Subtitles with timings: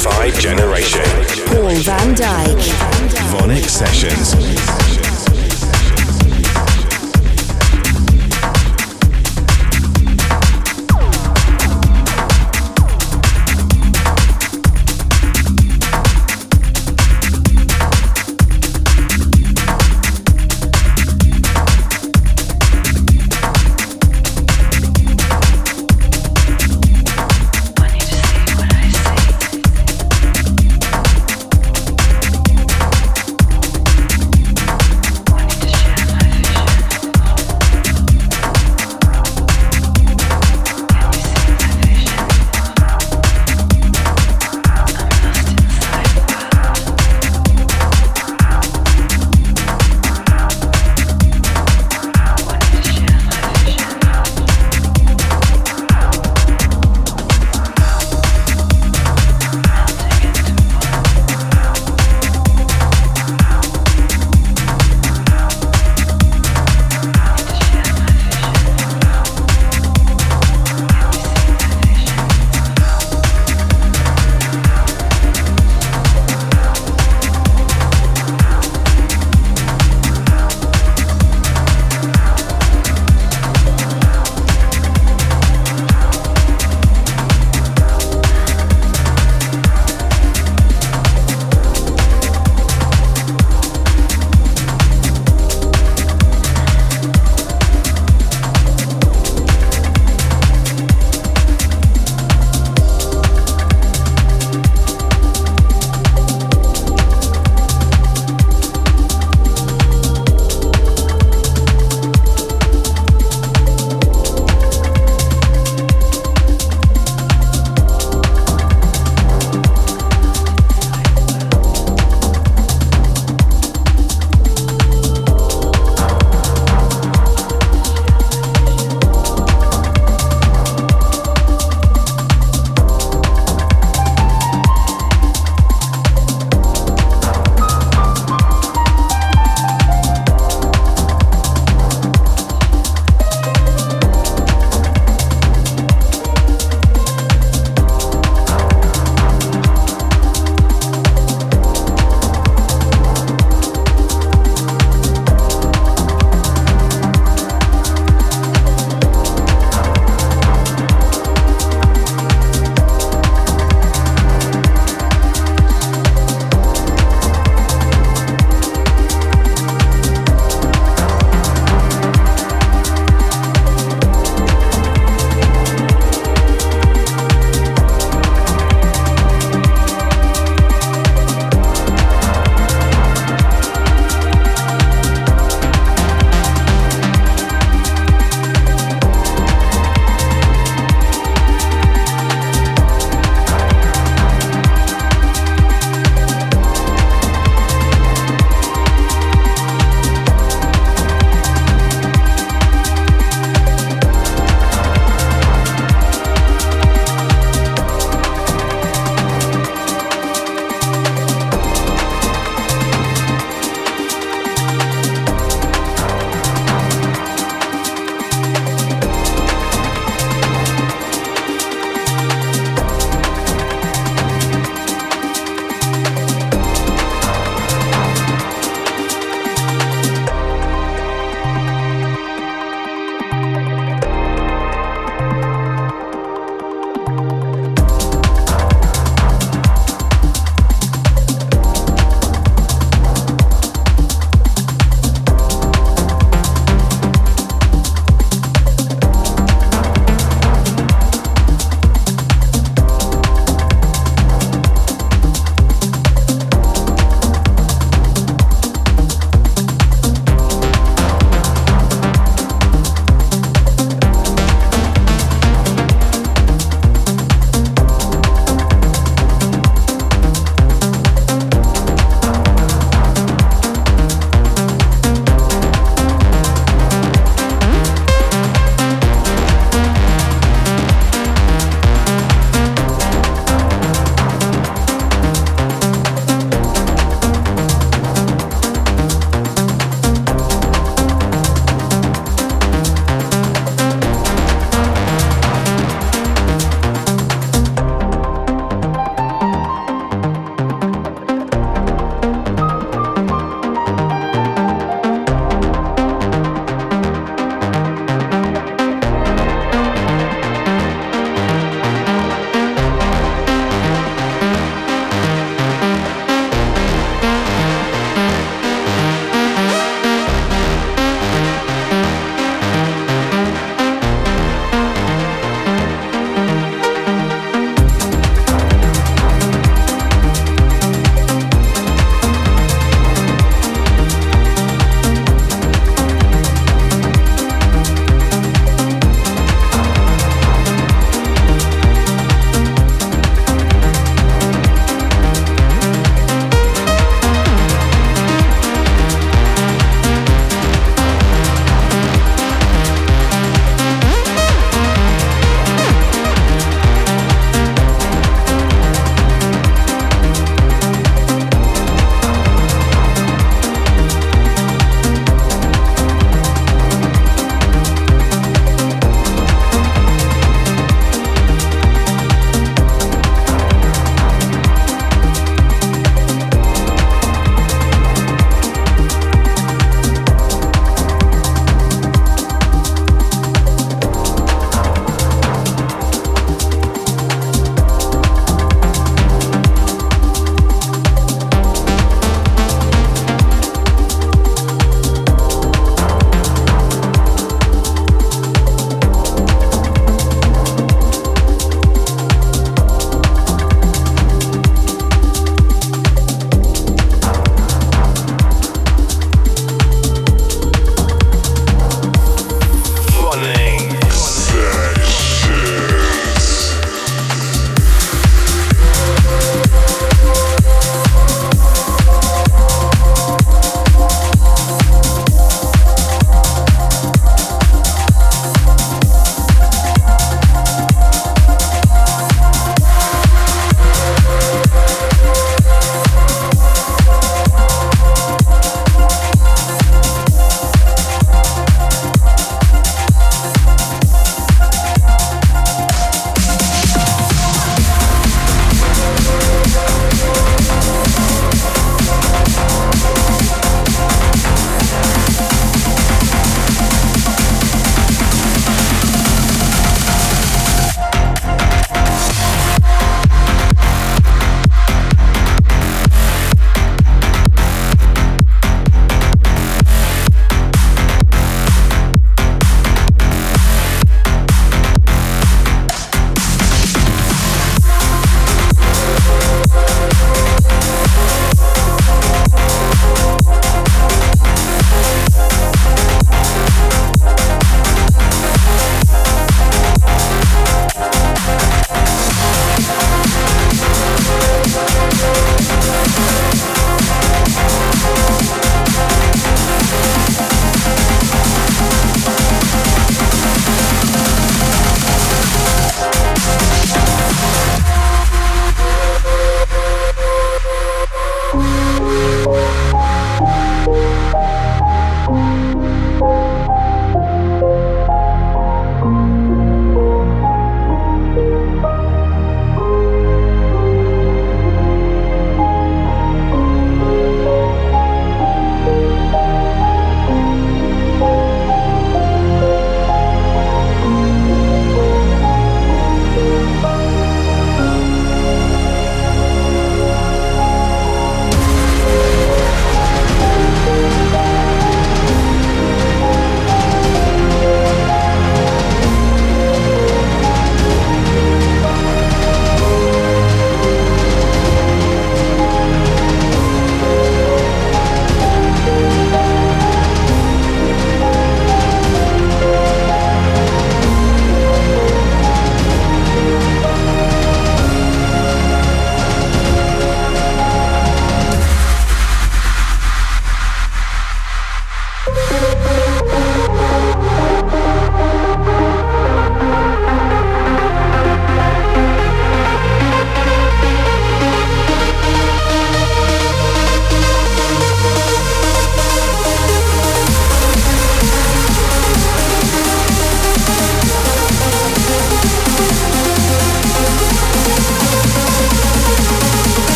[0.00, 1.04] Electrified generation.
[1.44, 2.58] Paul van Dyk.
[3.28, 4.99] VONYC Sessions.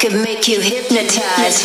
[0.00, 1.62] never stops.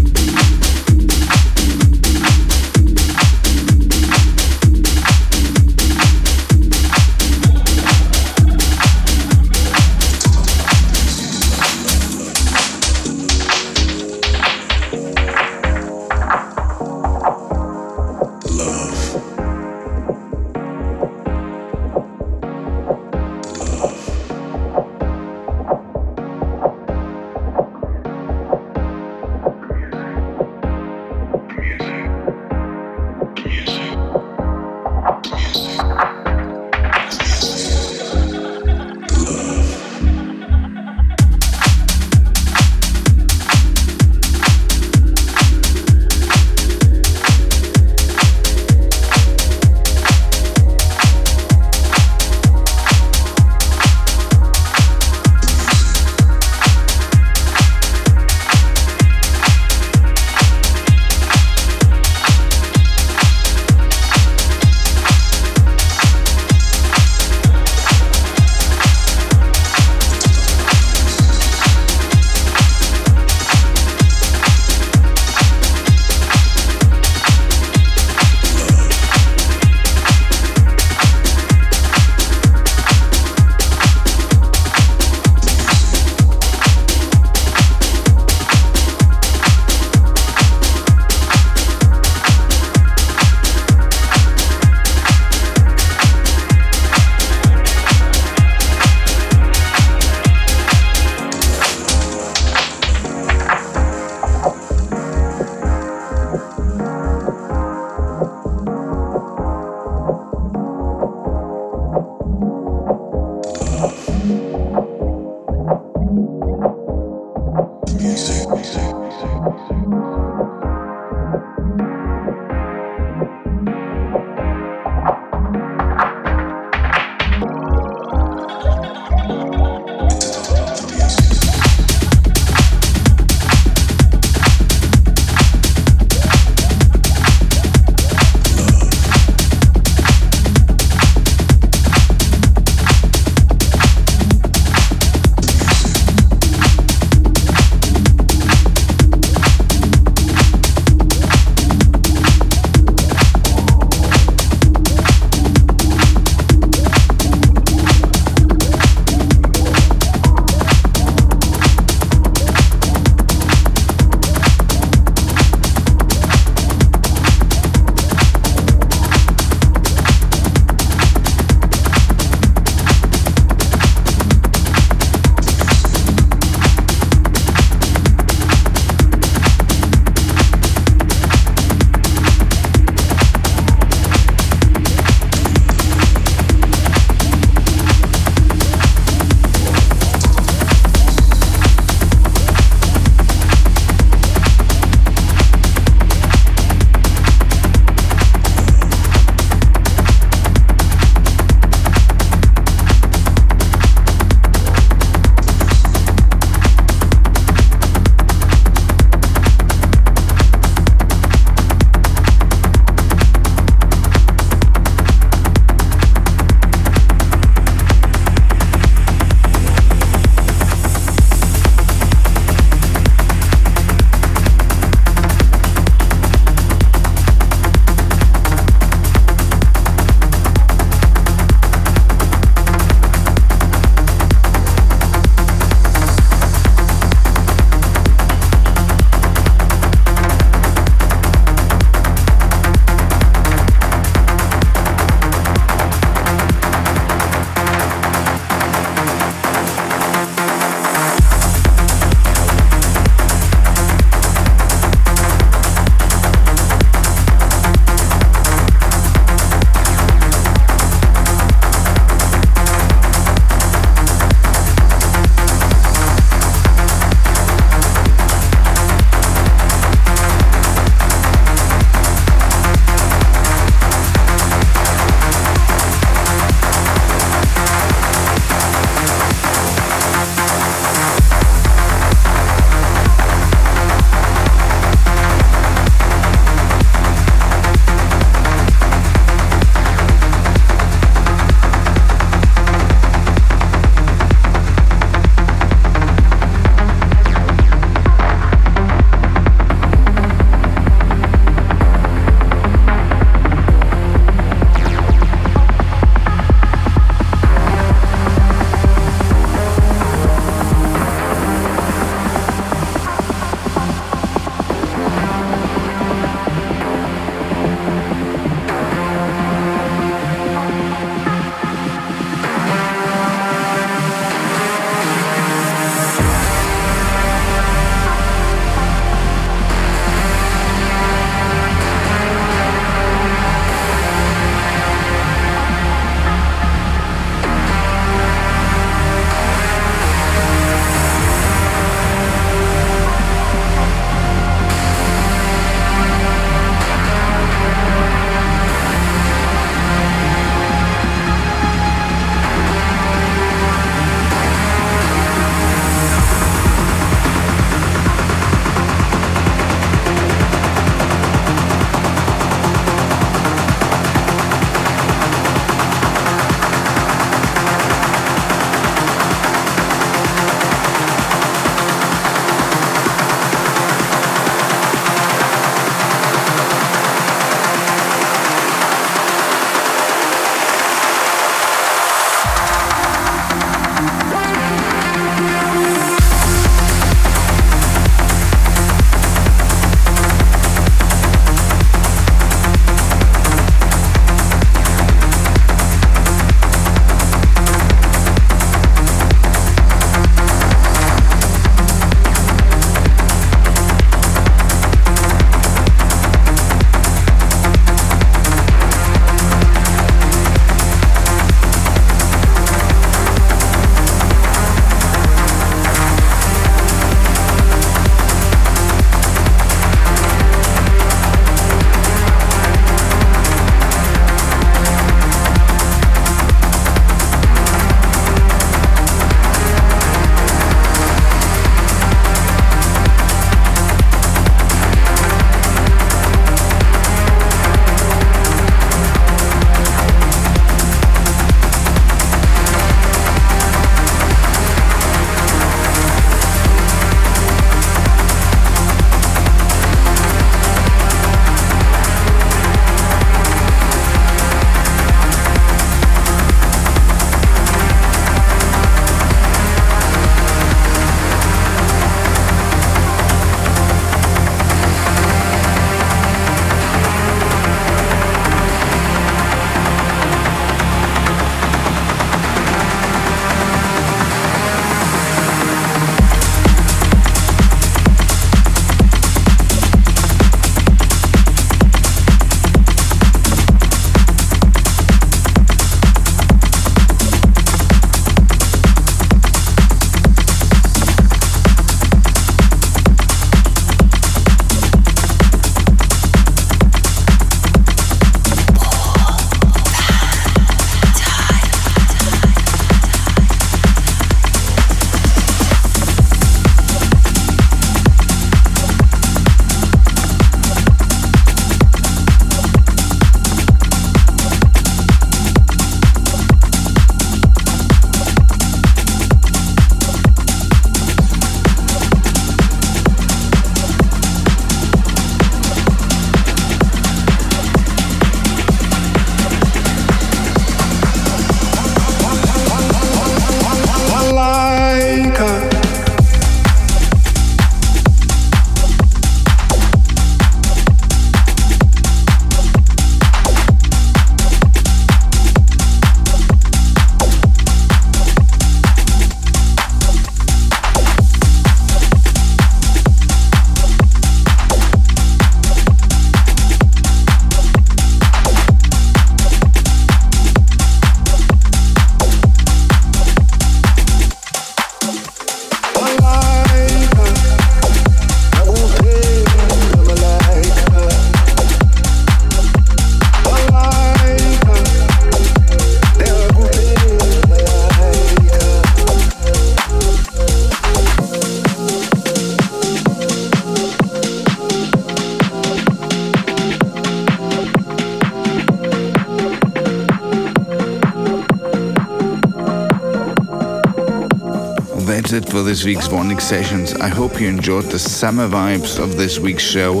[595.84, 596.94] This week's VONYC Sessions.
[596.94, 600.00] I hope you enjoyed the summer vibes of this week's show.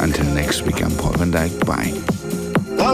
[0.00, 1.66] Until next week, I'm Paul van Dyk.
[1.66, 1.90] Bye.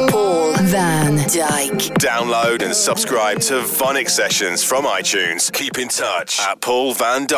[0.09, 1.93] Paul van Dyk.
[1.99, 5.53] Download and subscribe to VONYC Sessions from iTunes.
[5.53, 7.35] Keep in touch at Paul van Dyk.